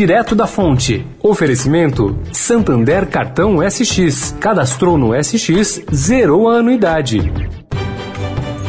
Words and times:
direto 0.00 0.34
da 0.34 0.46
fonte. 0.46 1.04
Oferecimento: 1.22 2.18
Santander 2.32 3.06
Cartão 3.06 3.58
SX. 3.70 4.34
Cadastrou 4.40 4.96
no 4.96 5.12
SX, 5.14 5.82
zerou 5.92 6.48
a 6.48 6.54
anuidade. 6.54 7.49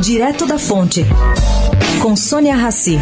Direto 0.00 0.46
da 0.46 0.58
Fonte, 0.58 1.04
com 2.00 2.16
Sônia 2.16 2.56
Rassi. 2.56 2.98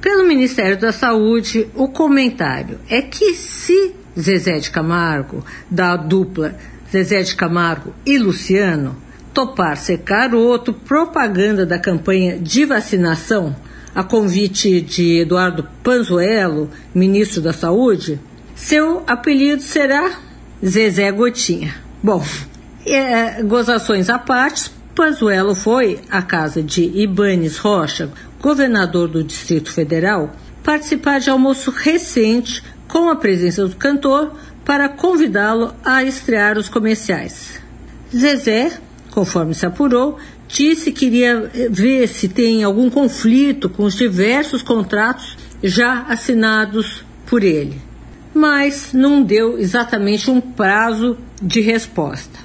Pelo 0.00 0.24
Ministério 0.26 0.78
da 0.78 0.92
Saúde, 0.92 1.68
o 1.74 1.88
comentário 1.88 2.78
é 2.88 3.02
que 3.02 3.34
se 3.34 3.94
Zezé 4.18 4.58
de 4.58 4.70
Camargo, 4.70 5.44
da 5.70 5.96
dupla 5.96 6.56
Zezé 6.90 7.22
de 7.22 7.34
Camargo 7.34 7.94
e 8.04 8.18
Luciano, 8.18 8.96
topar 9.32 9.76
ser 9.76 9.98
caroto 9.98 10.72
propaganda 10.72 11.64
da 11.64 11.78
campanha 11.78 12.38
de 12.38 12.64
vacinação 12.64 13.54
a 13.94 14.02
convite 14.02 14.80
de 14.80 15.20
Eduardo 15.20 15.68
Panzuelo, 15.82 16.70
ministro 16.94 17.42
da 17.42 17.52
Saúde, 17.52 18.20
seu 18.54 19.02
apelido 19.06 19.62
será 19.62 20.18
Zezé 20.64 21.10
Gotinha. 21.10 21.74
Bom, 22.02 22.24
é, 22.86 23.42
gozações 23.42 24.08
à 24.08 24.18
parte, 24.18 24.70
Panzuelo 24.94 25.54
foi 25.54 26.00
à 26.10 26.22
casa 26.22 26.62
de 26.62 26.82
Ibanes 26.82 27.58
Rocha, 27.58 28.10
governador 28.40 29.08
do 29.08 29.24
Distrito 29.24 29.72
Federal, 29.72 30.34
participar 30.62 31.20
de 31.20 31.30
almoço 31.30 31.70
recente 31.70 32.62
com 32.88 33.08
a 33.08 33.16
presença 33.16 33.66
do 33.66 33.76
cantor 33.76 34.32
para 34.64 34.88
convidá-lo 34.88 35.74
a 35.84 36.04
estrear 36.04 36.58
os 36.58 36.68
comerciais. 36.68 37.60
Zezé, 38.14 38.78
conforme 39.12 39.54
se 39.54 39.64
apurou, 39.64 40.18
disse 40.48 40.90
que 40.90 41.06
iria 41.06 41.50
ver 41.70 42.08
se 42.08 42.28
tem 42.28 42.64
algum 42.64 42.90
conflito 42.90 43.68
com 43.68 43.84
os 43.84 43.94
diversos 43.94 44.62
contratos 44.62 45.36
já 45.62 46.02
assinados 46.08 47.04
por 47.26 47.44
ele, 47.44 47.80
mas 48.34 48.92
não 48.92 49.22
deu 49.22 49.58
exatamente 49.58 50.30
um 50.30 50.40
prazo 50.40 51.16
de 51.40 51.60
resposta. 51.60 52.40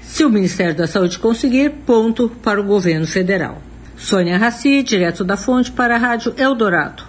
Se 0.00 0.24
o 0.24 0.30
Ministério 0.30 0.74
da 0.74 0.86
Saúde 0.86 1.18
conseguir, 1.18 1.70
ponto 1.86 2.28
para 2.42 2.60
o 2.60 2.64
governo 2.64 3.06
federal. 3.06 3.62
Sônia 3.96 4.38
Raci, 4.38 4.82
direto 4.82 5.24
da 5.24 5.36
fonte 5.36 5.70
para 5.72 5.96
a 5.96 5.98
Rádio 5.98 6.34
Eldorado. 6.36 7.05